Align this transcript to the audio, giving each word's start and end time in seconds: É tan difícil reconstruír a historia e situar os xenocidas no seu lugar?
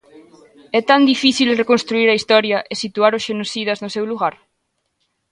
É 0.79 0.81
tan 0.89 1.01
difícil 1.11 1.59
reconstruír 1.61 2.07
a 2.09 2.17
historia 2.19 2.57
e 2.71 2.73
situar 2.83 3.11
os 3.17 3.25
xenocidas 3.27 3.77
no 3.83 3.89
seu 3.95 4.05
lugar? 4.11 4.35